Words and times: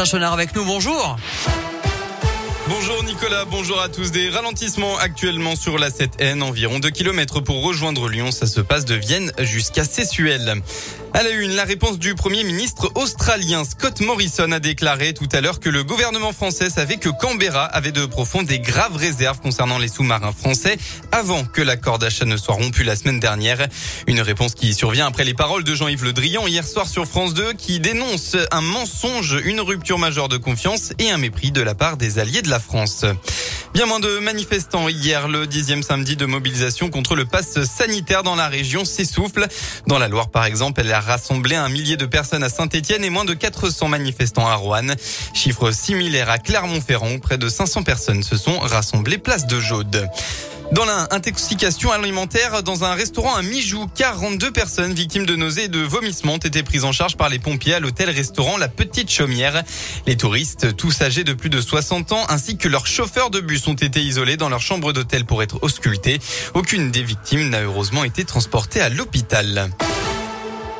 Valentin 0.00 0.16
Chenard 0.16 0.32
avec 0.32 0.54
nous. 0.56 0.64
Bonjour. 0.64 1.18
Bonjour 2.70 3.02
Nicolas, 3.02 3.46
bonjour 3.46 3.80
à 3.80 3.88
tous. 3.88 4.12
Des 4.12 4.30
ralentissements 4.30 4.96
actuellement 4.96 5.56
sur 5.56 5.76
la 5.76 5.90
7N, 5.90 6.40
environ 6.40 6.78
2 6.78 6.88
km 6.90 7.40
pour 7.40 7.64
rejoindre 7.64 8.08
Lyon. 8.08 8.30
Ça 8.30 8.46
se 8.46 8.60
passe 8.60 8.84
de 8.84 8.94
Vienne 8.94 9.32
jusqu'à 9.40 9.82
Sessuel. 9.82 10.62
À 11.12 11.24
la 11.24 11.30
une, 11.30 11.56
la 11.56 11.64
réponse 11.64 11.98
du 11.98 12.14
Premier 12.14 12.44
ministre 12.44 12.92
australien 12.94 13.64
Scott 13.64 14.00
Morrison 14.00 14.52
a 14.52 14.60
déclaré 14.60 15.12
tout 15.12 15.28
à 15.32 15.40
l'heure 15.40 15.58
que 15.58 15.68
le 15.68 15.82
gouvernement 15.82 16.32
français 16.32 16.70
savait 16.70 16.98
que 16.98 17.08
Canberra 17.08 17.64
avait 17.64 17.90
de 17.90 18.06
profondes 18.06 18.48
et 18.52 18.60
graves 18.60 18.94
réserves 18.94 19.40
concernant 19.40 19.78
les 19.78 19.88
sous-marins 19.88 20.32
français 20.32 20.78
avant 21.10 21.44
que 21.44 21.62
l'accord 21.62 21.98
d'achat 21.98 22.26
ne 22.26 22.36
soit 22.36 22.54
rompu 22.54 22.84
la 22.84 22.94
semaine 22.94 23.18
dernière. 23.18 23.66
Une 24.06 24.20
réponse 24.20 24.54
qui 24.54 24.72
survient 24.72 25.08
après 25.08 25.24
les 25.24 25.34
paroles 25.34 25.64
de 25.64 25.74
Jean-Yves 25.74 26.04
Le 26.04 26.12
Drian 26.12 26.46
hier 26.46 26.64
soir 26.64 26.86
sur 26.86 27.06
France 27.06 27.34
2 27.34 27.54
qui 27.54 27.80
dénonce 27.80 28.36
un 28.52 28.60
mensonge, 28.60 29.36
une 29.44 29.60
rupture 29.60 29.98
majeure 29.98 30.28
de 30.28 30.36
confiance 30.36 30.92
et 31.00 31.10
un 31.10 31.18
mépris 31.18 31.50
de 31.50 31.62
la 31.62 31.74
part 31.74 31.96
des 31.96 32.20
alliés 32.20 32.42
de 32.42 32.50
la 32.50 32.59
France. 32.60 33.04
Bien 33.72 33.86
moins 33.86 34.00
de 34.00 34.18
manifestants 34.18 34.88
hier, 34.88 35.28
le 35.28 35.46
dixième 35.46 35.82
samedi 35.82 36.16
de 36.16 36.26
mobilisation 36.26 36.90
contre 36.90 37.14
le 37.14 37.24
pass 37.24 37.62
sanitaire 37.62 38.24
dans 38.24 38.34
la 38.34 38.48
région 38.48 38.84
s'essouffle. 38.84 39.46
Dans 39.86 39.98
la 39.98 40.08
Loire, 40.08 40.28
par 40.28 40.44
exemple, 40.44 40.80
elle 40.80 40.92
a 40.92 41.00
rassemblé 41.00 41.54
un 41.54 41.68
millier 41.68 41.96
de 41.96 42.04
personnes 42.04 42.42
à 42.42 42.48
Saint-Etienne 42.48 43.04
et 43.04 43.10
moins 43.10 43.24
de 43.24 43.34
400 43.34 43.88
manifestants 43.88 44.48
à 44.48 44.54
Roanne. 44.56 44.96
Chiffre 45.34 45.70
similaire 45.70 46.30
à 46.30 46.38
Clermont-Ferrand, 46.38 47.18
près 47.20 47.38
de 47.38 47.48
500 47.48 47.84
personnes 47.84 48.22
se 48.24 48.36
sont 48.36 48.58
rassemblées 48.58 49.18
place 49.18 49.46
de 49.46 49.60
Jaude. 49.60 50.08
Dans 50.72 50.84
l'intoxication 50.84 51.90
alimentaire, 51.90 52.62
dans 52.62 52.84
un 52.84 52.94
restaurant 52.94 53.34
à 53.34 53.42
Mijou, 53.42 53.88
42 53.96 54.52
personnes 54.52 54.94
victimes 54.94 55.26
de 55.26 55.34
nausées 55.34 55.64
et 55.64 55.68
de 55.68 55.80
vomissements 55.80 56.34
ont 56.34 56.38
été 56.38 56.62
prises 56.62 56.84
en 56.84 56.92
charge 56.92 57.16
par 57.16 57.28
les 57.28 57.40
pompiers 57.40 57.74
à 57.74 57.80
l'hôtel-restaurant 57.80 58.56
La 58.56 58.68
Petite 58.68 59.10
Chaumière. 59.10 59.64
Les 60.06 60.16
touristes, 60.16 60.76
tous 60.76 61.02
âgés 61.02 61.24
de 61.24 61.32
plus 61.32 61.50
de 61.50 61.60
60 61.60 62.12
ans, 62.12 62.24
ainsi 62.28 62.56
que 62.56 62.68
leurs 62.68 62.86
chauffeurs 62.86 63.30
de 63.30 63.40
bus 63.40 63.66
ont 63.66 63.74
été 63.74 64.00
isolés 64.00 64.36
dans 64.36 64.48
leur 64.48 64.60
chambre 64.60 64.92
d'hôtel 64.92 65.24
pour 65.24 65.42
être 65.42 65.58
auscultés. 65.62 66.20
Aucune 66.54 66.92
des 66.92 67.02
victimes 67.02 67.50
n'a 67.50 67.62
heureusement 67.62 68.04
été 68.04 68.24
transportée 68.24 68.80
à 68.80 68.90
l'hôpital. 68.90 69.70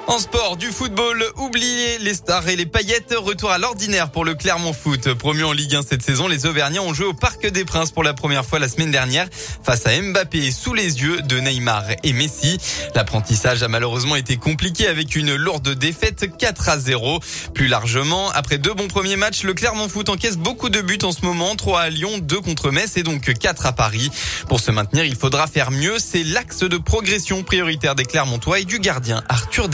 En 0.06 0.18
sport, 0.18 0.56
du 0.56 0.72
football, 0.72 1.24
oubliez 1.36 1.98
les 1.98 2.14
stars 2.14 2.48
et 2.48 2.56
les 2.56 2.66
paillettes. 2.66 3.14
Retour 3.16 3.50
à 3.50 3.58
l'ordinaire 3.58 4.10
pour 4.10 4.24
le 4.24 4.34
Clermont 4.34 4.72
Foot. 4.72 5.14
Promu 5.14 5.44
en 5.44 5.52
Ligue 5.52 5.76
1 5.76 5.82
cette 5.82 6.02
saison, 6.02 6.26
les 6.26 6.46
Auvergnats 6.46 6.82
ont 6.82 6.92
joué 6.92 7.06
au 7.06 7.14
Parc 7.14 7.46
des 7.46 7.64
Princes 7.64 7.92
pour 7.92 8.02
la 8.02 8.12
première 8.12 8.44
fois 8.44 8.58
la 8.58 8.68
semaine 8.68 8.90
dernière 8.90 9.28
face 9.62 9.86
à 9.86 9.90
Mbappé 10.00 10.50
sous 10.50 10.74
les 10.74 11.02
yeux 11.02 11.22
de 11.22 11.38
Neymar 11.38 11.84
et 12.02 12.12
Messi. 12.12 12.58
L'apprentissage 12.96 13.62
a 13.62 13.68
malheureusement 13.68 14.16
été 14.16 14.36
compliqué 14.36 14.88
avec 14.88 15.14
une 15.14 15.36
lourde 15.36 15.70
défaite 15.74 16.36
4 16.36 16.68
à 16.68 16.78
0. 16.78 17.20
Plus 17.54 17.68
largement, 17.68 18.30
après 18.30 18.58
deux 18.58 18.74
bons 18.74 18.88
premiers 18.88 19.16
matchs, 19.16 19.44
le 19.44 19.54
Clermont 19.54 19.88
Foot 19.88 20.08
encaisse 20.08 20.36
beaucoup 20.36 20.70
de 20.70 20.80
buts 20.80 20.98
en 21.04 21.12
ce 21.12 21.24
moment. 21.24 21.54
3 21.54 21.82
à 21.82 21.90
Lyon, 21.90 22.18
2 22.20 22.40
contre 22.40 22.72
Metz 22.72 22.96
et 22.96 23.04
donc 23.04 23.32
4 23.32 23.66
à 23.66 23.72
Paris. 23.72 24.10
Pour 24.48 24.58
se 24.58 24.72
maintenir, 24.72 25.04
il 25.04 25.14
faudra 25.14 25.46
faire 25.46 25.70
mieux. 25.70 25.98
C'est 25.98 26.24
l'axe 26.24 26.60
de 26.60 26.78
progression 26.78 27.44
prioritaire 27.44 27.94
des 27.94 28.04
Clermontois 28.04 28.58
et 28.58 28.64
du 28.64 28.80
gardien 28.80 29.22
Arthur 29.28 29.68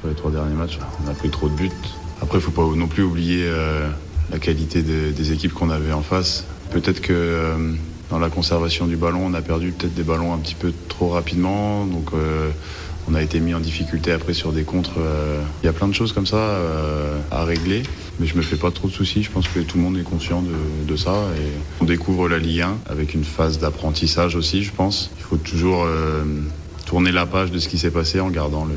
Sur 0.00 0.08
les 0.08 0.14
trois 0.14 0.32
derniers 0.32 0.56
matchs, 0.56 0.78
on 1.04 1.08
a 1.08 1.14
pris 1.14 1.30
trop 1.30 1.48
de 1.48 1.54
buts. 1.54 1.70
Après, 2.20 2.38
il 2.38 2.40
faut 2.40 2.50
pas 2.50 2.64
non 2.74 2.88
plus 2.88 3.04
oublier 3.04 3.44
euh, 3.44 3.88
la 4.32 4.38
qualité 4.40 4.82
des 4.82 5.32
équipes 5.32 5.52
qu'on 5.52 5.70
avait 5.70 5.92
en 5.92 6.02
face. 6.02 6.44
Peut-être 6.70 7.00
que 7.00 7.12
euh, 7.12 7.74
dans 8.10 8.18
la 8.18 8.30
conservation 8.30 8.86
du 8.86 8.96
ballon, 8.96 9.22
on 9.24 9.34
a 9.34 9.40
perdu 9.40 9.70
peut-être 9.70 9.94
des 9.94 10.02
ballons 10.02 10.34
un 10.34 10.38
petit 10.38 10.56
peu 10.56 10.72
trop 10.88 11.10
rapidement. 11.10 11.86
Donc, 11.86 12.10
euh, 12.14 12.50
on 13.08 13.14
a 13.14 13.22
été 13.22 13.38
mis 13.38 13.54
en 13.54 13.60
difficulté 13.60 14.10
après 14.10 14.34
sur 14.34 14.52
des 14.52 14.64
contres. 14.64 14.98
Il 15.62 15.66
y 15.66 15.68
a 15.68 15.72
plein 15.72 15.88
de 15.88 15.94
choses 15.94 16.12
comme 16.12 16.26
ça 16.26 16.58
à 17.30 17.44
régler. 17.44 17.82
Mais 18.20 18.26
je 18.26 18.36
me 18.36 18.42
fais 18.42 18.56
pas 18.56 18.70
trop 18.70 18.88
de 18.88 18.92
soucis. 18.92 19.22
Je 19.22 19.30
pense 19.30 19.48
que 19.48 19.60
tout 19.60 19.78
le 19.78 19.84
monde 19.84 19.96
est 19.96 20.02
conscient 20.02 20.42
de, 20.86 20.96
ça. 20.96 21.14
Et 21.38 21.48
on 21.80 21.86
découvre 21.86 22.28
la 22.28 22.38
Ligue 22.38 22.60
1 22.60 22.76
avec 22.90 23.14
une 23.14 23.24
phase 23.24 23.58
d'apprentissage 23.60 24.36
aussi, 24.36 24.62
je 24.62 24.72
pense. 24.72 25.10
Il 25.16 25.22
faut 25.22 25.38
toujours 25.38 25.86
tourner 26.88 27.12
la 27.12 27.26
page 27.26 27.50
de 27.50 27.58
ce 27.58 27.68
qui 27.68 27.78
s'est 27.78 27.90
passé 27.90 28.18
en 28.18 28.30
gardant 28.30 28.64
le, 28.64 28.74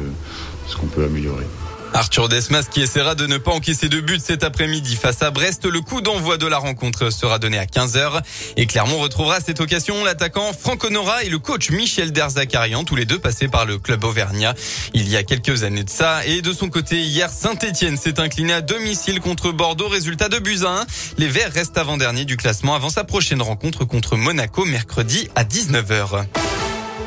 ce 0.68 0.76
qu'on 0.76 0.88
peut 0.88 1.06
améliorer. 1.06 1.46
Arthur 1.94 2.28
Desmas 2.28 2.64
qui 2.70 2.82
essaiera 2.82 3.16
de 3.16 3.26
ne 3.26 3.38
pas 3.38 3.52
encaisser 3.52 3.88
de 3.88 4.02
but 4.02 4.22
cet 4.22 4.44
après-midi 4.44 4.98
face 4.98 5.22
à 5.22 5.32
Brest. 5.32 5.66
Le 5.66 5.80
coup 5.80 6.02
d'envoi 6.02 6.38
de 6.38 6.46
la 6.46 6.58
rencontre 6.58 7.10
sera 7.10 7.40
donné 7.40 7.58
à 7.58 7.66
15h. 7.66 8.22
Et 8.58 8.66
Clermont 8.66 8.98
retrouvera 8.98 9.36
à 9.36 9.40
cette 9.40 9.62
occasion 9.62 10.04
l'attaquant 10.04 10.52
Franck 10.54 10.84
Honora 10.84 11.24
et 11.24 11.30
le 11.30 11.40
coach 11.40 11.70
Michel 11.70 12.12
Derzakarian, 12.12 12.84
tous 12.84 12.96
les 12.96 13.06
deux 13.06 13.20
passés 13.20 13.48
par 13.48 13.66
le 13.66 13.78
club 13.78 14.04
auvergnat 14.04 14.56
il 14.94 15.10
y 15.10 15.16
a 15.16 15.24
quelques 15.24 15.64
années 15.64 15.84
de 15.84 15.90
ça. 15.90 16.26
Et 16.26 16.42
de 16.42 16.52
son 16.52 16.70
côté, 16.70 17.02
hier, 17.02 17.30
Saint-Etienne 17.30 17.98
s'est 17.98 18.20
incliné 18.20 18.54
à 18.54 18.62
domicile 18.62 19.22
contre 19.22 19.52
Bordeaux. 19.52 19.88
Résultat 19.88 20.28
de 20.28 20.40
Buzyn. 20.40 20.86
Les 21.18 21.28
Verts 21.28 21.54
restent 21.54 21.78
avant-dernier 21.78 22.26
du 22.26 22.36
classement 22.36 22.76
avant 22.76 22.90
sa 22.90 23.06
prochaine 23.06 23.42
rencontre 23.42 23.86
contre 23.86 24.18
Monaco 24.18 24.66
mercredi 24.66 25.30
à 25.36 25.44
19h. 25.46 26.26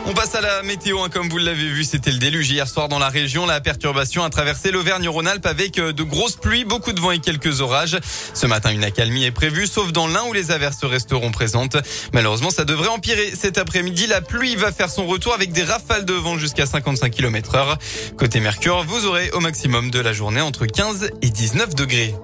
On 0.07 0.13
passe 0.13 0.35
à 0.35 0.43
la 0.43 0.63
météo, 0.63 1.01
hein, 1.01 1.09
comme 1.09 1.31
vous 1.31 1.39
l'avez 1.39 1.67
vu, 1.71 1.83
c'était 1.83 2.11
le 2.11 2.19
déluge 2.19 2.51
hier 2.51 2.69
soir 2.69 2.89
dans 2.89 2.99
la 2.99 3.09
région. 3.09 3.47
La 3.47 3.63
perturbation 3.63 4.23
a 4.23 4.29
traversé 4.29 4.71
l'Auvergne-Rhône-Alpes 4.71 5.47
avec 5.47 5.79
euh, 5.79 5.95
de 5.95 6.03
grosses 6.03 6.37
pluies, 6.37 6.67
beaucoup 6.67 6.93
de 6.93 7.01
vent 7.01 7.11
et 7.11 7.21
quelques 7.21 7.63
orages. 7.63 7.99
Ce 8.35 8.47
matin, 8.47 8.71
une 8.71 8.85
accalmie 8.85 9.25
est 9.25 9.31
prévue, 9.31 9.67
sauf 9.67 9.93
dans 9.93 10.07
l'un 10.07 10.25
où 10.25 10.35
les 10.35 10.51
averses 10.51 10.85
resteront 10.85 11.31
présentes. 11.31 11.79
Malheureusement, 12.13 12.51
ça 12.51 12.67
devrait 12.67 12.89
empirer 12.89 13.33
cet 13.35 13.57
après-midi. 13.57 14.07
La 14.07 14.21
pluie 14.21 14.57
va 14.57 14.73
faire 14.73 14.91
son 14.91 15.07
retour 15.07 15.33
avec 15.33 15.53
des 15.53 15.65
rafales 15.65 16.05
de 16.05 16.13
vent 16.13 16.37
jusqu'à 16.37 16.67
55 16.67 17.11
km 17.11 17.55
heure. 17.55 17.79
Côté 18.19 18.41
Mercure, 18.41 18.85
vous 18.85 19.07
aurez 19.07 19.31
au 19.31 19.41
maximum 19.41 19.91
de 19.91 20.01
la 20.01 20.13
journée 20.13 20.43
entre 20.43 20.67
15 20.67 21.13
et 21.23 21.31
19 21.31 21.75
degrés. 21.75 22.15